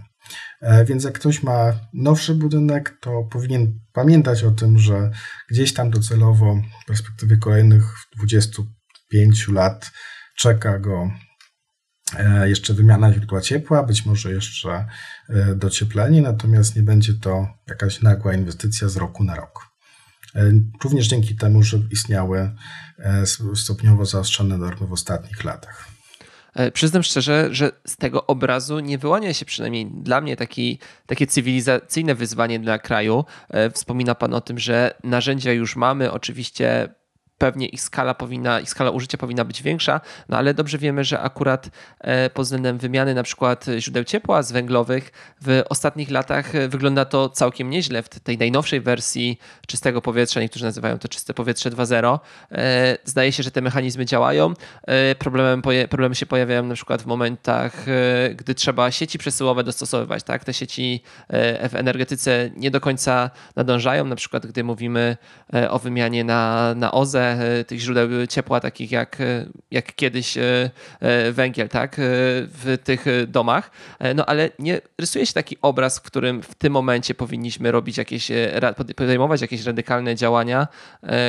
[0.62, 5.12] E, więc jak ktoś ma nowszy budynek, to powinien pamiętać o tym, że
[5.50, 7.84] gdzieś tam docelowo w perspektywie kolejnych
[8.18, 9.92] 25 lat
[10.38, 11.12] czeka go
[12.18, 14.88] e, jeszcze wymiana źródła ciepła, być może jeszcze
[15.30, 19.72] e, docieplenie, natomiast nie będzie to jakaś nagła inwestycja z roku na rok.
[20.84, 22.52] Również dzięki temu, że istniały
[23.56, 25.91] stopniowo zaostrzone normy w ostatnich latach.
[26.56, 31.28] E, przyznam szczerze, że z tego obrazu nie wyłania się przynajmniej dla mnie taki, takie
[31.28, 33.26] cywilizacyjne wyzwanie dla kraju.
[33.50, 36.12] E, wspomina Pan o tym, że narzędzia już mamy.
[36.12, 36.90] Oczywiście
[37.42, 41.20] pewnie ich skala powinna, ich skala użycia powinna być większa, no ale dobrze wiemy, że
[41.20, 46.68] akurat e, pod względem wymiany na przykład źródeł ciepła z węglowych w ostatnich latach e,
[46.68, 48.04] wygląda to całkiem nieźle.
[48.04, 52.20] W tej najnowszej wersji czystego powietrza, niektórzy nazywają to czyste powietrze 2.0,
[52.52, 54.54] e, zdaje się, że te mechanizmy działają.
[55.20, 57.86] Problemem, problemy się pojawiają na przykład w momentach,
[58.36, 60.24] gdy trzeba sieci przesyłowe dostosowywać.
[60.24, 60.44] Tak?
[60.44, 61.04] Te sieci
[61.70, 65.18] w energetyce nie do końca nadążają, na przykład gdy mówimy
[65.70, 70.72] o wymianie na, na OZE, E, tych źródeł ciepła, takich jak, e, jak kiedyś e,
[71.32, 73.72] węgiel, tak, w tych domach.
[74.16, 78.32] No ale nie rysuje się taki obraz, w którym w tym momencie powinniśmy robić jakieś,
[78.96, 80.68] podejmować jakieś radykalne działania,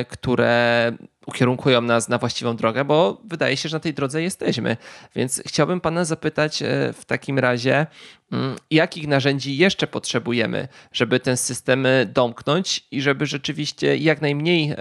[0.09, 0.93] które
[1.27, 4.77] ukierunkują nas na właściwą drogę, bo wydaje się, że na tej drodze jesteśmy.
[5.17, 6.63] Więc chciałbym Pana zapytać
[6.93, 7.87] w takim razie,
[8.33, 14.75] mm, jakich narzędzi jeszcze potrzebujemy, żeby ten system domknąć i żeby rzeczywiście jak najmniej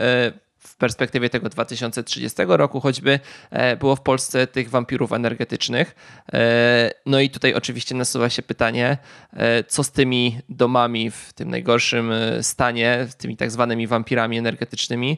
[0.62, 3.19] w perspektywie tego 2030 roku choćby
[3.50, 5.95] e, było w Polsce tych wampirów energetycznych.
[6.34, 8.97] E, no i tutaj oczywiście nasuwa się pytanie,
[9.34, 15.17] e, co z tymi domami w tym najgorszym stanie, tymi tak zwanymi wampirami energetycznymi,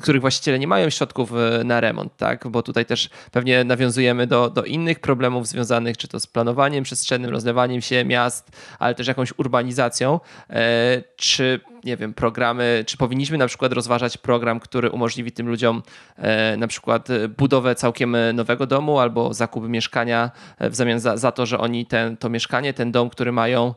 [0.00, 2.48] których właściciele nie mają środków e, na remont, tak?
[2.48, 7.30] bo tutaj też pewnie nawiązujemy do, do innych problemów związanych czy to z planowaniem przestrzennym,
[7.30, 10.20] rozlewaniem się miast, ale też jakąś urbanizacją.
[10.50, 15.82] E, czy, nie wiem, programy, czy powinniśmy na przykład rozważać program, który umożliwi tym ludziom
[16.16, 21.46] e, na przykład budowę całkiem nowego domu albo zakup mieszkania w zamian za, za to,
[21.46, 23.74] że oni ten, to mieszkanie, ten dom, który mają,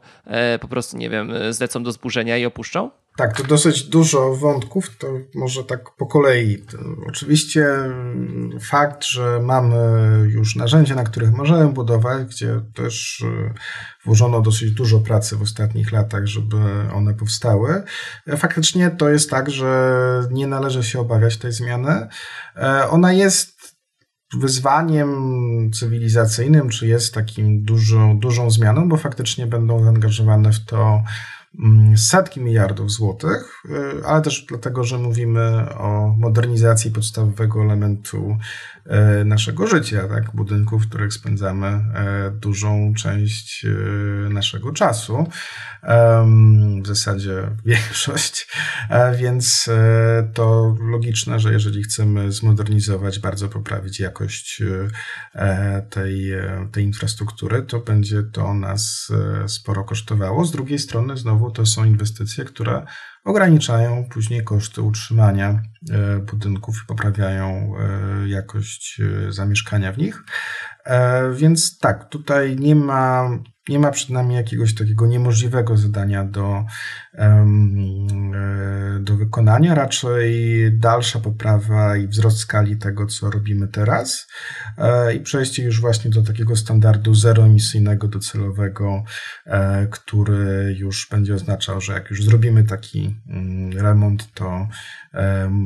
[0.62, 3.03] po prostu, nie wiem, zlecą do zburzenia i opuszczą?
[3.18, 6.58] Tak, to dosyć dużo wątków, to może tak po kolei.
[6.58, 7.68] To oczywiście
[8.62, 9.78] fakt, że mamy
[10.30, 13.54] już narzędzia, na których możemy budować, gdzie też y,
[14.06, 16.58] włożono dosyć dużo pracy w ostatnich latach, żeby
[16.94, 17.84] one powstały.
[18.38, 22.08] Faktycznie to jest tak, że nie należy się obawiać tej zmiany.
[22.56, 23.54] E, ona jest
[24.40, 31.04] wyzwaniem cywilizacyjnym, czy jest takim dużą, dużą zmianą, bo faktycznie będą zaangażowane w to mm,
[31.96, 38.38] setki miliardów złotych, y, ale też dlatego, że mówimy o modernizacji podstawowego elementu
[39.26, 40.36] naszego życia, tak?
[40.36, 41.82] budynków, w których spędzamy
[42.42, 43.66] dużą część
[44.30, 45.28] naszego czasu,
[46.84, 47.34] w zasadzie
[47.66, 48.48] większość,
[49.18, 49.70] więc
[50.34, 54.64] to logiczne, że jeżeli chcemy zmodernizować, bardzo poprawić jakość
[55.90, 56.32] tej,
[56.72, 59.12] tej infrastruktury, to będzie to nas
[59.48, 60.46] sporo kosztowało.
[60.46, 62.86] Z drugiej strony, znowu to są inwestycje, które
[63.24, 70.24] ograniczają później koszty utrzymania e, budynków i poprawiają e, jakość e, zamieszkania w nich.
[71.34, 73.30] Więc tak, tutaj nie ma
[73.70, 76.66] nie ma przed nami jakiegoś takiego niemożliwego zadania do,
[77.14, 77.48] e,
[79.00, 80.34] do wykonania, raczej
[80.80, 84.28] dalsza poprawa i wzrost skali tego, co robimy teraz
[84.78, 89.04] e, i przejście już właśnie do takiego standardu zeroemisyjnego, docelowego,
[89.46, 94.68] e, który już będzie oznaczał, że jak już zrobimy taki mm, remont, to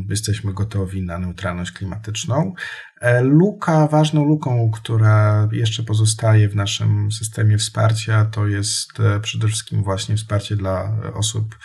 [0.09, 2.53] jesteśmy gotowi na neutralność klimatyczną.
[3.01, 9.47] E, luka, ważną luką, która jeszcze pozostaje w naszym systemie wsparcia, to jest e, przede
[9.47, 11.57] wszystkim właśnie wsparcie dla osób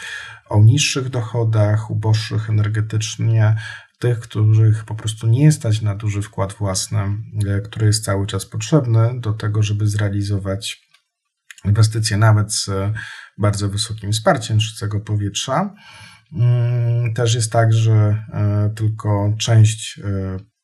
[0.48, 3.56] o niższych dochodach, uboższych energetycznie,
[3.98, 6.98] tych, których po prostu nie stać na duży wkład własny,
[7.48, 10.88] e, który jest cały czas potrzebny do tego, żeby zrealizować
[11.64, 12.70] inwestycje nawet z
[13.38, 15.74] bardzo wysokim wsparciem czystego powietrza.
[16.32, 18.24] Mm, też jest tak, że
[18.74, 20.00] tylko część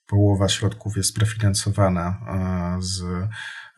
[0.09, 3.03] połowa środków jest prefinansowana e, z,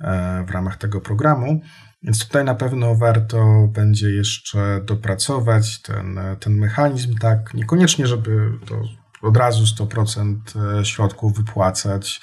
[0.00, 1.60] e, w ramach tego programu.
[2.02, 8.82] Więc tutaj na pewno warto będzie jeszcze dopracować ten, ten mechanizm, tak, niekoniecznie, żeby to
[9.22, 10.36] od razu 100%
[10.80, 12.20] e, środków wypłacać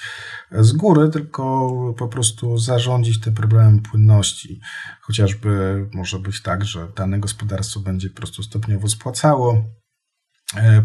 [0.52, 4.60] z góry, tylko po prostu zarządzić tym problemem płynności.
[5.00, 9.64] Chociażby może być tak, że dane gospodarstwo będzie po prostu stopniowo spłacało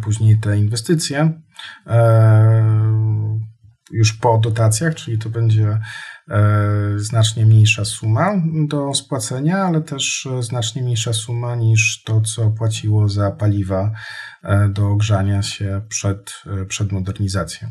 [0.02, 1.42] później te inwestycje
[3.94, 5.80] już po dotacjach, czyli to będzie
[6.30, 6.40] e,
[6.96, 8.34] znacznie mniejsza suma
[8.68, 13.92] do spłacenia, ale też znacznie mniejsza suma niż to, co płaciło za paliwa
[14.70, 16.34] do ogrzania się przed,
[16.68, 17.68] przed modernizacją.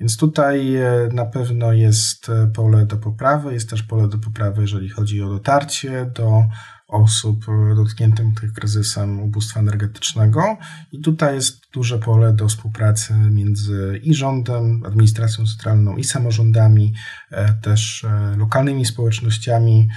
[0.00, 0.74] Więc tutaj
[1.12, 6.10] na pewno jest pole do poprawy, jest też pole do poprawy, jeżeli chodzi o dotarcie
[6.14, 6.42] do
[6.88, 7.46] osób
[7.76, 10.56] dotkniętych kryzysem ubóstwa energetycznego.
[10.92, 16.94] I tutaj jest duże pole do współpracy między i rządem, administracją centralną, i samorządami,
[17.30, 19.88] e, też e, lokalnymi społecznościami,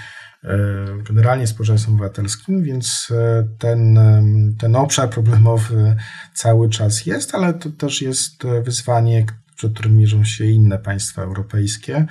[0.44, 0.58] e,
[1.04, 3.14] generalnie społeczeństwem obywatelskim, więc
[3.60, 4.00] ten,
[4.60, 5.96] ten obszar problemowy
[6.34, 9.26] cały czas jest, ale to też jest wyzwanie,
[9.56, 12.06] przed którym mierzą się inne państwa europejskie.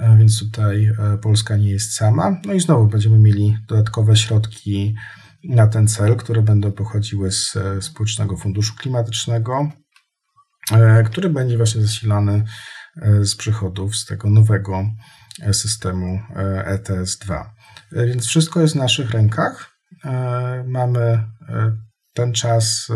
[0.00, 2.40] E, więc tutaj e, Polska nie jest sama.
[2.44, 4.94] No i znowu będziemy mieli dodatkowe środki
[5.44, 9.70] na ten cel, które będą pochodziły z e, Społecznego Funduszu Klimatycznego,
[11.06, 12.44] który będzie właśnie zasilany
[13.22, 14.84] z przychodów z tego nowego
[15.52, 16.20] systemu
[16.64, 17.44] ETS-2.
[17.92, 19.70] Więc wszystko jest w naszych rękach.
[20.66, 21.24] Mamy
[22.14, 22.88] ten czas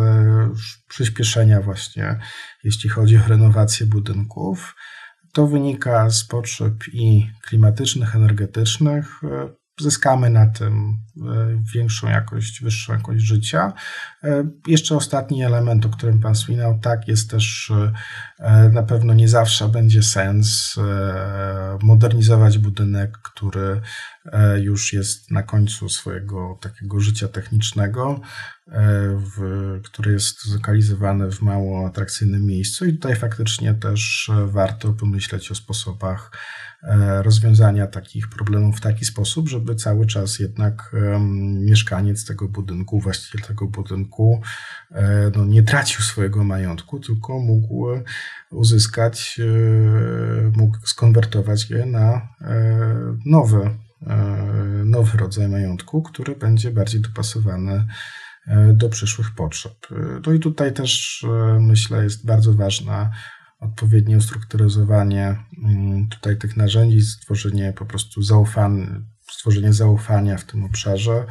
[0.89, 2.19] przyspieszenia właśnie,
[2.65, 4.75] jeśli chodzi o renowację budynków.
[5.35, 9.21] To wynika z potrzeb i klimatycznych, energetycznych.
[9.81, 13.73] Zyskamy na tym e, większą jakość, wyższą jakość życia.
[14.25, 17.73] E, jeszcze ostatni element, o którym Pan wspominał, tak, jest też
[18.39, 20.77] e, na pewno nie zawsze będzie sens
[21.83, 23.81] modernizować budynek, który
[24.57, 28.21] już jest na końcu swojego takiego życia technicznego,
[29.17, 35.55] w, który jest zlokalizowany w mało atrakcyjnym miejscu i tutaj faktycznie też warto pomyśleć o
[35.55, 36.31] sposobach
[37.23, 40.93] rozwiązania takich problemów w taki sposób, żeby cały czas jednak
[41.61, 44.41] mieszkaniec tego budynku, właściciel tego budynku
[44.93, 47.87] e, no, nie tracił swojego majątku, tylko mógł
[48.51, 53.71] uzyskać, e, mógł skonwertować je na e, nowy,
[54.85, 57.87] nowy rodzaj majątku, który będzie bardziej dopasowany
[58.73, 59.87] do przyszłych potrzeb.
[60.27, 61.25] No i tutaj też
[61.61, 63.11] myślę jest bardzo ważna
[63.65, 68.87] odpowiednie ustrukturyzowanie mm, tutaj tych narzędzi, stworzenie po prostu zaufania,
[69.31, 71.27] stworzenie zaufania w tym obszarze.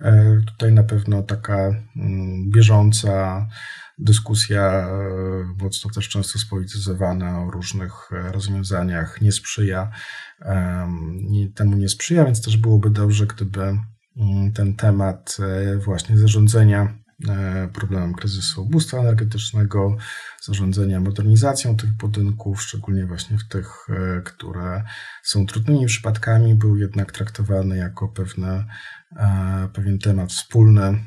[0.00, 1.56] E, tutaj na pewno taka
[1.96, 3.46] mm, bieżąca
[3.98, 4.92] dyskusja, e,
[5.62, 9.90] mocno też często spolityzowana o różnych e, rozwiązaniach nie sprzyja,
[11.54, 13.78] temu nie sprzyja, więc też byłoby dobrze, gdyby
[14.16, 15.36] mm, ten temat
[15.84, 17.05] właśnie zarządzania
[17.72, 19.96] problemem kryzysu ubóstwa energetycznego,
[20.42, 23.86] zarządzania modernizacją tych budynków, szczególnie właśnie w tych,
[24.24, 24.84] które
[25.22, 28.64] są trudnymi przypadkami, był jednak traktowany jako pewne,
[29.72, 31.04] pewien temat wspólny,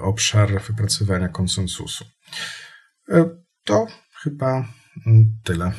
[0.00, 2.04] obszar wypracowania konsensusu.
[3.64, 3.86] To
[4.22, 4.68] chyba
[5.44, 5.72] tyle.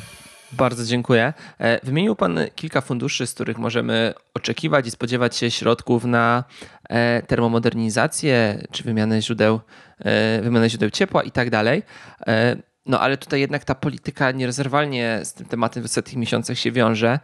[0.52, 1.32] Bardzo dziękuję.
[1.58, 6.44] E, wymienił Pan kilka funduszy, z których możemy oczekiwać i spodziewać się środków na
[6.88, 9.60] e, termomodernizację czy wymianę źródeł,
[9.98, 11.82] e, wymianę źródeł ciepła i tak dalej.
[12.86, 17.18] No ale tutaj jednak ta polityka nierozerwalnie z tym tematem w ostatnich miesiącach się wiąże,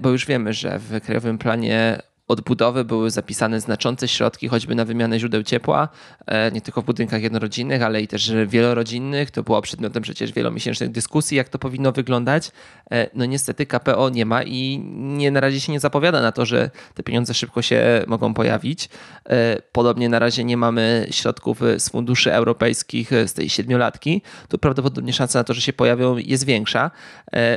[0.00, 5.18] bo już wiemy, że w Krajowym Planie odbudowy były zapisane znaczące środki choćby na wymianę
[5.18, 5.88] źródeł ciepła,
[6.26, 9.30] e, nie tylko w budynkach jednorodzinnych, ale i też wielorodzinnych.
[9.30, 12.50] To było przedmiotem przecież wielomiesięcznych dyskusji, jak to powinno wyglądać.
[12.90, 16.46] E, no niestety KPO nie ma i nie na razie się nie zapowiada na to,
[16.46, 18.88] że te pieniądze szybko się mogą pojawić.
[19.28, 24.22] E, podobnie na razie nie mamy środków z funduszy europejskich z tej siedmiolatki.
[24.48, 26.90] Tu prawdopodobnie szansa na to, że się pojawią jest większa.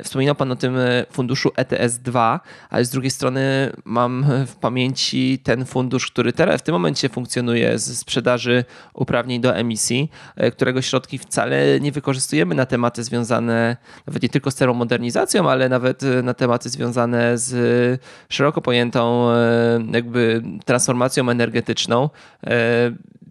[0.04, 0.76] Wspominał Pan o tym
[1.12, 6.74] funduszu ETS-2, ale z drugiej strony mam w pamięci ten fundusz, który teraz w tym
[6.74, 13.04] momencie funkcjonuje z sprzedaży uprawnień do emisji, e, którego środki wcale nie wykorzystujemy na tematy
[13.04, 19.32] związane nawet nie tylko z termomodernizacją, ale nawet e, na tematy związane z szeroko pojętą
[19.32, 22.10] e, jakby transformacją energetyczną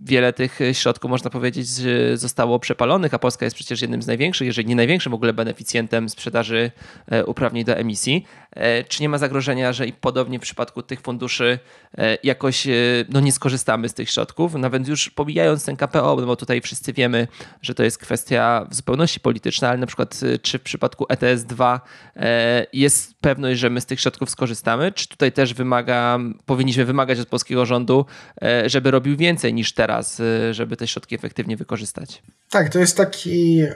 [0.07, 1.69] wiele tych środków, można powiedzieć,
[2.15, 6.09] zostało przepalonych, a Polska jest przecież jednym z największych, jeżeli nie największym w ogóle beneficjentem
[6.09, 6.71] sprzedaży
[7.07, 8.25] e, uprawnień do emisji.
[8.51, 11.59] E, czy nie ma zagrożenia, że i podobnie w przypadku tych funduszy
[11.99, 12.67] e, jakoś
[13.09, 14.55] no, nie skorzystamy z tych środków?
[14.55, 17.29] Nawet już pomijając ten KPO, no bo tutaj wszyscy wiemy,
[17.63, 21.81] że to jest kwestia w zupełności polityczna, ale na przykład czy w przypadku ETS-2
[22.73, 24.93] jest pewność, że my z tych środków skorzystamy?
[24.93, 28.07] Czy tutaj też wymaga, powinniśmy wymagać od polskiego rządu,
[28.67, 29.96] żeby robił więcej niż teraz?
[29.97, 32.23] Teraz, y, żeby te środki efektywnie wykorzystać.
[32.51, 33.75] Tak, to jest taki e,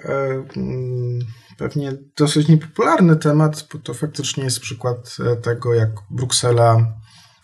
[0.57, 1.19] mm,
[1.59, 6.95] pewnie dosyć niepopularny temat, bo to faktycznie jest przykład e, tego, jak Bruksela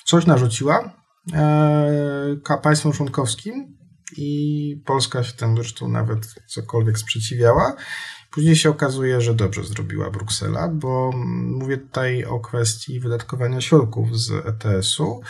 [0.05, 0.93] coś narzuciła
[1.33, 3.77] e, państwom członkowskim
[4.17, 7.77] i Polska się temu zresztą nawet cokolwiek sprzeciwiała.
[8.31, 11.11] Później się okazuje, że dobrze zrobiła Bruksela, bo
[11.61, 15.21] mówię tutaj o kwestii wydatkowania środków z ETS-u,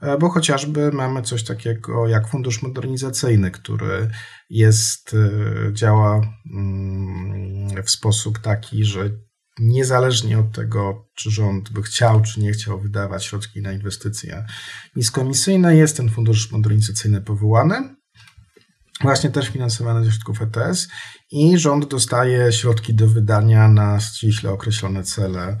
[0.00, 4.10] e, bo chociażby mamy coś takiego jak fundusz modernizacyjny, który
[4.50, 6.20] jest, e, działa
[6.54, 9.10] mm, w sposób taki, że
[9.58, 14.46] niezależnie od tego, czy rząd by chciał, czy nie chciał wydawać środki na inwestycje
[14.96, 17.99] niskoemisyjne, jest ten fundusz modernizacyjny powołany
[19.00, 20.88] właśnie też finansowane ze środków ETS
[21.30, 25.58] i rząd dostaje środki do wydania na ściśle określone cele,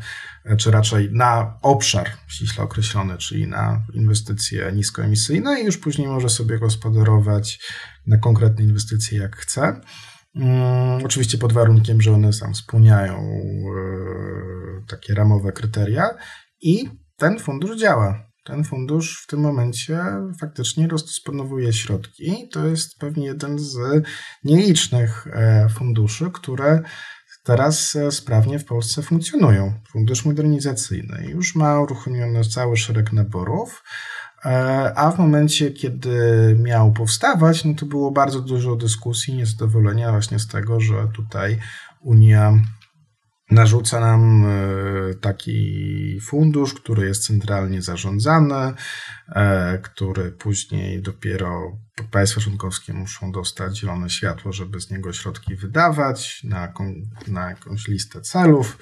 [0.58, 6.58] czy raczej na obszar ściśle określony, czyli na inwestycje niskoemisyjne i już później może sobie
[6.58, 7.60] gospodarować
[8.06, 9.80] na konkretne inwestycje jak chce.
[10.34, 16.10] Um, oczywiście pod warunkiem, że one sam spełniają e, takie ramowe kryteria
[16.60, 20.00] i ten fundusz działa ten fundusz w tym momencie
[20.40, 22.48] faktycznie rozdysponowuje środki.
[22.52, 23.78] To jest pewnie jeden z
[24.44, 26.82] nielicznych e, funduszy, które
[27.44, 29.74] teraz e, sprawnie w Polsce funkcjonują.
[29.92, 33.82] Fundusz modernizacyjny już ma uruchomiony cały szereg naborów.
[34.44, 36.10] E, a w momencie, kiedy
[36.58, 41.58] miał powstawać, no to było bardzo dużo dyskusji, niezadowolenia właśnie z tego, że tutaj
[42.00, 42.58] Unia
[43.50, 48.74] narzuca nam e, taki fundusz, który jest centralnie zarządzany,
[49.28, 51.78] e, który później dopiero
[52.10, 56.72] państwa członkowskie muszą dostać zielone światło, żeby z niego środki wydawać na,
[57.28, 58.78] na jakąś listę celów.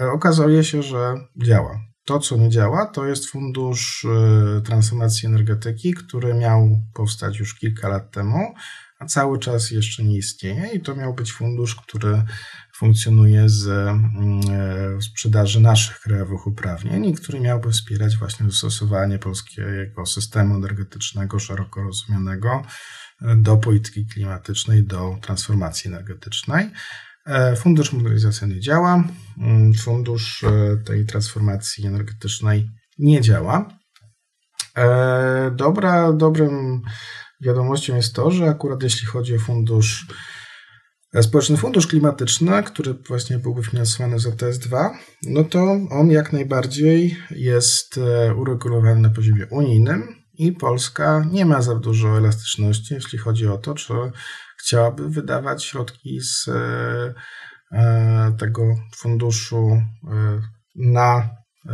[0.00, 1.80] E, okazuje się, że działa.
[2.04, 4.06] To, co nie działa, to jest fundusz
[4.64, 8.54] transformacji energetyki, który miał powstać już kilka lat temu,
[8.98, 12.22] a cały czas jeszcze nie istnieje i to miał być fundusz, który
[12.76, 14.40] funkcjonuje z mm,
[14.96, 21.82] e, sprzedaży naszych krajowych uprawnień i który miałby wspierać właśnie dostosowanie polskiego systemu energetycznego szeroko
[21.82, 22.62] rozumianego
[23.22, 26.70] e, do polityki klimatycznej, do transformacji energetycznej.
[27.26, 29.04] E, fundusz modernizacyjny działa,
[29.38, 30.44] mm, fundusz
[30.86, 33.78] tej transformacji energetycznej nie działa.
[35.52, 36.82] Dobra, dobrym
[37.40, 40.06] wiadomością jest to, że akurat jeśli chodzi o fundusz
[41.22, 44.90] Społeczny Fundusz Klimatyczny, który właśnie byłby finansowany z ETS-2,
[45.22, 51.62] no to on jak najbardziej jest e, uregulowany na poziomie unijnym i Polska nie ma
[51.62, 53.94] za dużo elastyczności, jeśli chodzi o to, czy
[54.58, 57.14] chciałaby wydawać środki z e,
[57.72, 58.62] e, tego
[58.96, 59.82] funduszu
[60.76, 61.28] na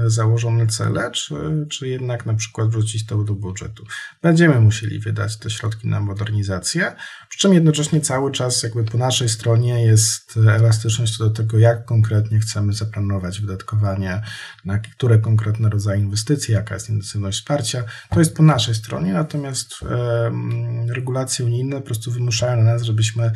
[0.07, 1.34] założone cele, czy,
[1.70, 3.84] czy jednak na przykład wrócić to do budżetu.
[4.22, 6.92] Będziemy musieli wydać te środki na modernizację,
[7.28, 12.40] przy czym jednocześnie cały czas jakby po naszej stronie jest elastyczność do tego, jak konkretnie
[12.40, 14.22] chcemy zaplanować wydatkowanie,
[14.64, 17.84] na które konkretne rodzaje inwestycji, jaka jest intensywność wsparcia.
[18.11, 19.74] To jest po naszej stronie, natomiast
[20.88, 23.32] regulacje unijne po prostu wymuszają na nas, żebyśmy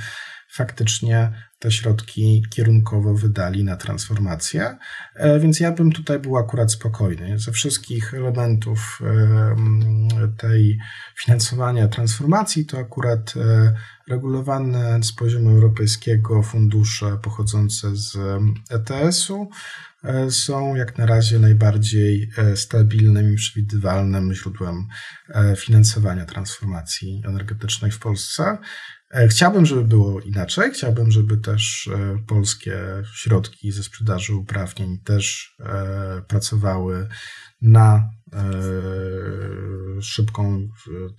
[0.50, 4.76] faktycznie te środki kierunkowo wydali na transformację.
[5.14, 7.38] E, więc ja bym tutaj był akurat spokojny.
[7.38, 8.98] Ze wszystkich elementów
[10.36, 10.78] tej
[11.24, 13.74] finansowania transformacji to akurat e,
[14.08, 18.18] regulowane z poziomu europejskiego fundusze pochodzące z
[18.70, 19.50] ETS-u
[20.04, 24.86] e, są jak na razie najbardziej stabilnym i przewidywalnym źródłem
[25.56, 28.58] finansowania transformacji energetycznej w Polsce.
[29.10, 30.70] E, chciałbym, żeby było inaczej.
[30.72, 32.78] Chciałbym, żeby też e, polskie
[33.14, 37.08] środki ze sprzedaży uprawnień też e, pracowały
[37.62, 38.10] na
[40.00, 40.68] szybką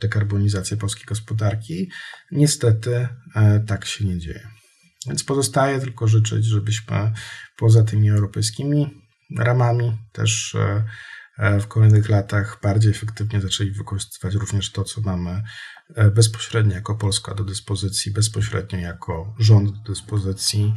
[0.01, 1.91] dekarbonizację polskiej gospodarki.
[2.31, 3.07] Niestety
[3.67, 4.47] tak się nie dzieje.
[5.07, 7.11] Więc pozostaje tylko życzyć, żebyśmy
[7.57, 9.01] poza tymi europejskimi
[9.37, 10.55] ramami też
[11.59, 15.43] w kolejnych latach bardziej efektywnie zaczęli wykorzystywać również to, co mamy
[15.95, 20.73] E, bezpośrednio jako Polska do dyspozycji, bezpośrednio jako rząd do dyspozycji,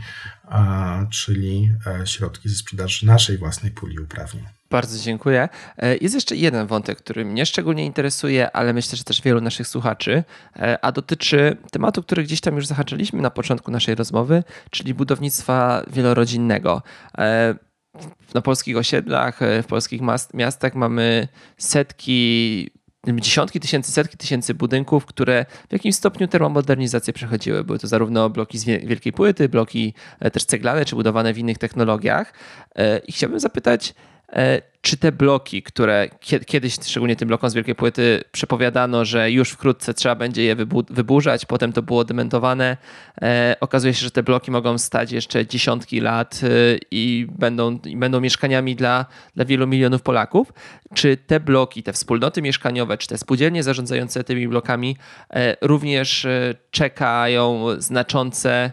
[1.10, 4.44] czyli e, środki ze sprzedaży naszej własnej puli uprawnień.
[4.70, 5.48] Bardzo dziękuję.
[5.76, 9.66] E, jest jeszcze jeden wątek, który mnie szczególnie interesuje, ale myślę, że też wielu naszych
[9.66, 10.24] słuchaczy,
[10.82, 16.82] a dotyczy tematu, który gdzieś tam już zahaczyliśmy na początku naszej rozmowy, czyli budownictwa wielorodzinnego.
[18.34, 20.00] Na polskich osiedlach, w polskich
[20.34, 21.28] miastach mamy
[21.58, 22.70] setki
[23.06, 27.64] dziesiątki tysięcy, setki tysięcy budynków, które w jakimś stopniu termomodernizację przechodziły.
[27.64, 31.58] Były to zarówno bloki z wielkiej płyty, bloki e, też ceglane, czy budowane w innych
[31.58, 32.32] technologiach.
[32.76, 34.11] E, I chciałbym zapytać, E,
[34.82, 36.08] czy te bloki, które
[36.46, 40.56] kiedyś, szczególnie tym blokom z wielkiej płyty, przepowiadano, że już wkrótce trzeba będzie je
[40.90, 42.76] wyburzać, potem to było dementowane.
[43.22, 46.48] E, okazuje się, że te bloki mogą stać jeszcze dziesiątki lat e,
[46.90, 49.06] i będą, i będą mieszkaniami dla,
[49.36, 50.52] dla wielu milionów Polaków.
[50.94, 54.96] Czy te bloki, te wspólnoty mieszkaniowe, czy te spółdzielnie zarządzające tymi blokami
[55.60, 56.26] również
[56.70, 58.72] czekają znaczące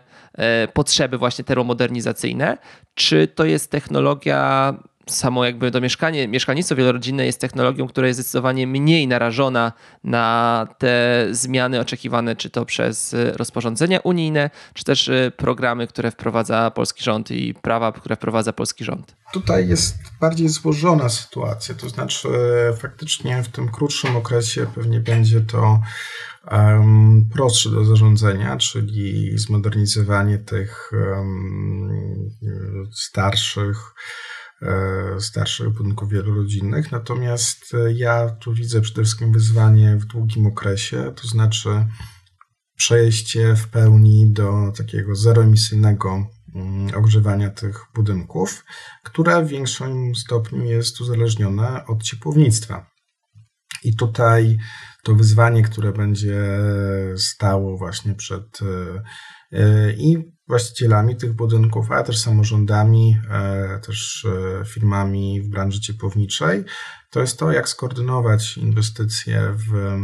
[0.73, 2.57] potrzeby właśnie termomodernizacyjne?
[2.93, 4.73] Czy to jest technologia
[5.09, 11.27] samo jakby to mieszkanie, mieszkalnictwo wielorodzinne jest technologią, która jest zdecydowanie mniej narażona na te
[11.31, 17.31] zmiany oczekiwane, czy to przez rozporządzenia unijne, czy też y, programy, które wprowadza polski rząd
[17.31, 19.15] i prawa, które wprowadza polski rząd.
[19.33, 22.29] Tutaj jest bardziej złożona sytuacja, to znaczy
[22.69, 25.81] e, faktycznie w tym krótszym okresie pewnie będzie to
[26.51, 32.29] um, prostsze do zarządzania, czyli zmodernizowanie tych um,
[32.91, 33.93] starszych
[35.19, 36.91] starszych budynków wielorodzinnych.
[36.91, 41.85] Natomiast e, ja tu widzę przede wszystkim wyzwanie w długim okresie, to znaczy
[42.75, 48.65] przejście w pełni do takiego zeroemisyjnego mm, ogrzewania tych budynków,
[49.03, 52.91] które w większym stopniu jest uzależnione od ciepłownictwa.
[53.83, 54.57] I tutaj
[55.03, 56.43] to wyzwanie, które będzie
[57.17, 59.03] stało właśnie przed e,
[59.97, 64.25] i właścicielami tych budynków, ale też samorządami, e, też
[64.61, 66.63] e, firmami w branży ciepłowniczej,
[67.09, 69.97] to jest to, jak skoordynować inwestycje w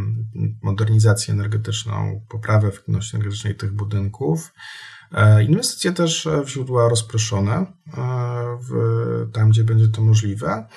[0.64, 4.54] modernizację energetyczną, poprawę efektywności energetycznej tych budynków.
[5.12, 7.66] E, inwestycje też w źródła rozproszone,
[8.70, 8.72] w,
[9.34, 10.68] tam gdzie będzie to możliwe,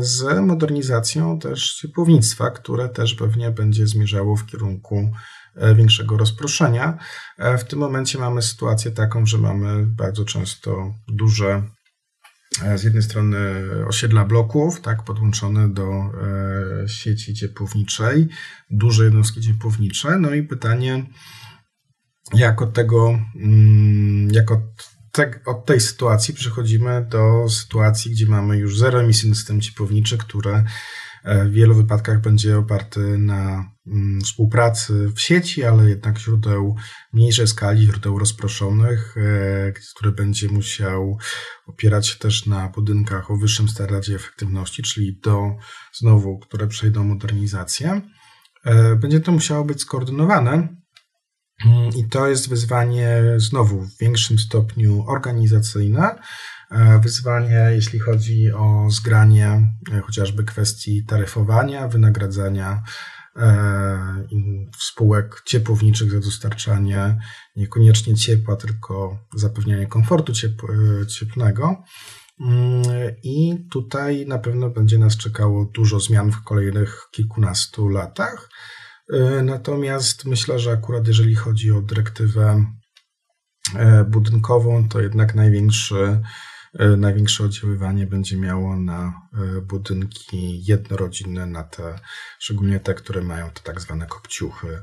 [0.00, 5.41] z modernizacją też ciepłownictwa, które też pewnie będzie zmierzało w kierunku E,
[5.74, 6.98] większego rozproszenia.
[7.38, 11.62] E, w tym momencie mamy sytuację taką, że mamy bardzo często duże
[12.62, 13.38] e, z jednej strony
[13.86, 15.90] osiedla bloków, tak, podłączone do
[16.86, 18.28] sieci ciepłowniczej,
[18.70, 20.18] duże jednostki ciepłownicze.
[20.18, 21.06] No i pytanie,
[22.34, 24.60] jak od tego, mm, jak od,
[25.46, 30.64] od tej sytuacji przechodzimy do sytuacji, gdzie mamy już zeroemisyjny system ciepłowniczy, które
[31.24, 36.76] w wielu wypadkach będzie oparty na mm, współpracy w sieci, ale jednak źródeł
[37.12, 41.18] mniejszej skali, źródeł rozproszonych, e, który będzie musiał
[41.66, 45.56] opierać się też na budynkach o wyższym standardzie efektywności, czyli do
[45.92, 48.00] znowu, które przejdą modernizację.
[48.64, 50.52] E, będzie to musiało być skoordynowane.
[51.64, 56.18] Mm, I to jest wyzwanie znowu w większym stopniu organizacyjne, E,
[57.02, 62.82] wyzwanie, jeśli chodzi o zgranie e, chociażby kwestii taryfowania, wynagradzania
[63.36, 64.26] e,
[64.78, 67.18] spółek ciepłowniczych za dostarczanie
[67.56, 70.32] niekoniecznie ciepła, tylko zapewnianie komfortu
[71.08, 71.84] cieplnego.
[72.40, 72.82] Mm,
[73.22, 78.48] I tutaj na pewno będzie nas czekało dużo zmian w kolejnych kilkunastu latach.
[79.12, 82.64] E, natomiast myślę, że akurat jeżeli chodzi o dyrektywę
[83.74, 86.22] e, budynkową, to jednak największy, e,
[86.96, 89.28] największe oddziaływanie będzie miało na
[89.62, 91.98] budynki jednorodzinne, na te,
[92.38, 94.82] szczególnie te, które mają te tak zwane kopciuchy,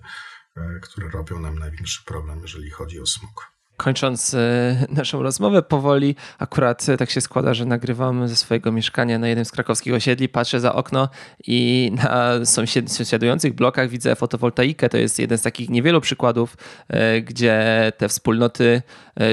[0.81, 6.89] które robią nam największy problem, jeżeli chodzi o smog kończąc e, naszą rozmowę powoli, akurat
[6.89, 10.59] e, tak się składa, że nagrywam ze swojego mieszkania na jednym z krakowskich osiedli, patrzę
[10.59, 11.09] za okno
[11.47, 12.45] i na
[12.87, 14.89] sąsiadujących blokach widzę fotowoltaikę.
[14.89, 16.57] To jest jeden z takich niewielu przykładów,
[16.87, 18.81] e, gdzie te wspólnoty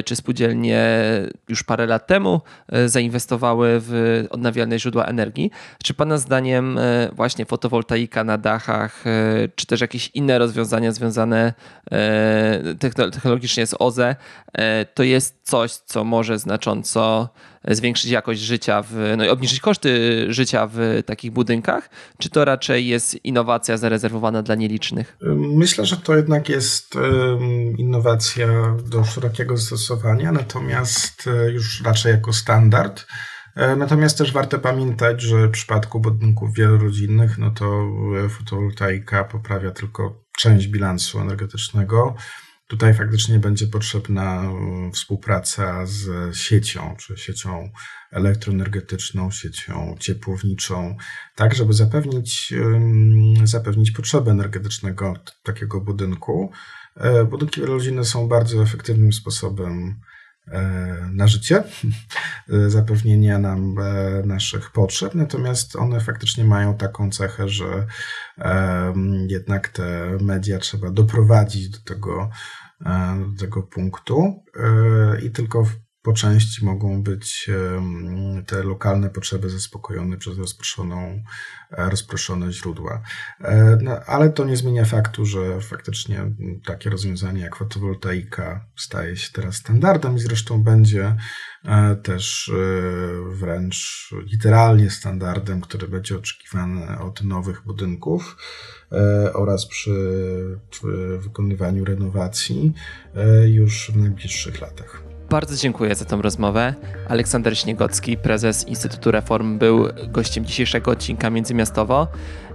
[0.05, 1.01] czy spółdzielnie
[1.49, 2.41] już parę lat temu
[2.87, 5.51] zainwestowały w odnawialne źródła energii.
[5.85, 6.79] Czy Pana zdaniem
[7.13, 9.05] właśnie fotowoltaika na dachach,
[9.55, 11.53] czy też jakieś inne rozwiązania związane
[12.79, 14.17] technologicznie z OZE
[14.95, 17.29] to jest coś, co może znacząco
[17.69, 21.91] zwiększyć jakość życia, w, no i obniżyć koszty życia w takich budynkach?
[22.19, 25.17] Czy to raczej jest innowacja zarezerwowana dla nielicznych?
[25.37, 26.95] Myślę, że to jednak jest
[27.79, 33.07] innowacja do szerokiego zastosowania, natomiast e, już raczej jako standard.
[33.57, 37.87] E, natomiast też warto pamiętać, że w przypadku budynków wielorodzinnych, no to
[38.29, 42.15] fotowoltaika poprawia tylko część bilansu energetycznego.
[42.69, 47.71] Tutaj faktycznie będzie potrzebna mm, współpraca z siecią, czy siecią
[48.13, 50.97] elektroenergetyczną, siecią ciepłowniczą,
[51.35, 52.55] tak żeby zapewnić,
[53.45, 56.53] zapewnić potrzebę energetycznego takiego budynku.
[56.97, 60.16] E, budynki wielorodzinne są bardzo efektywnym sposobem e,
[61.13, 61.63] na życie,
[62.67, 67.87] zapewnienia nam e, naszych potrzeb, natomiast one faktycznie mają taką cechę, że
[69.29, 72.31] jednak te media trzeba doprowadzić do tego,
[72.87, 75.67] e, do tego punktu e, i tylko
[76.07, 77.51] po części mogą być
[78.47, 81.23] te lokalne potrzeby zaspokojone przez rozproszoną,
[81.71, 83.03] rozproszone źródła.
[83.83, 86.33] No, ale to nie zmienia faktu, że faktycznie
[86.67, 91.17] takie rozwiązanie jak fotowoltaika staje się teraz standardem i zresztą będzie
[91.67, 98.37] E, też e, wręcz literalnie standardem, który będzie oczekiwany od nowych budynków
[98.93, 99.91] e, oraz przy
[101.19, 102.73] wykonywaniu renowacji
[103.47, 105.06] już w najbliższych latach.
[105.31, 106.75] Bardzo dziękuję za tę rozmowę.
[107.09, 112.09] Aleksander Śniegocki, prezes Instytutu Reform, był gościem dzisiejszego odcinka Międzymiastowo.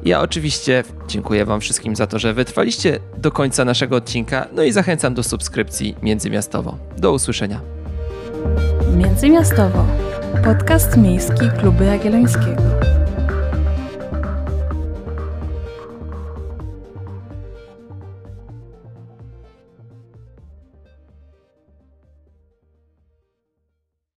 [0.04, 4.72] Ja oczywiście dziękuję Wam wszystkim za to, że wytrwaliście do końca naszego odcinka, no i
[4.72, 6.78] zachęcam do subskrypcji Międzymiastowo.
[6.98, 7.62] Do usłyszenia.
[8.98, 9.86] Międzymiastowo.
[10.44, 13.01] Podcast miejski Kluby Jagiellońskiego.